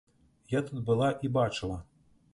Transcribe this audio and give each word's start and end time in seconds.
Я 0.53 0.61
тут 0.69 0.81
была 0.89 1.11
і 1.29 1.33
бачыла! 1.37 1.77